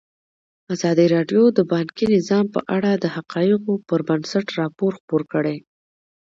ازادي 0.73 1.05
راډیو 1.15 1.41
د 1.57 1.59
بانکي 1.71 2.05
نظام 2.15 2.45
په 2.55 2.61
اړه 2.75 2.91
د 2.95 3.05
حقایقو 3.15 3.73
پر 3.87 3.99
بنسټ 4.09 4.45
راپور 4.61 4.91
خپور 4.99 5.21
کړی. 5.33 5.57